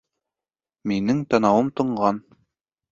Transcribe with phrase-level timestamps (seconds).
[0.93, 2.23] Минең танауым тонған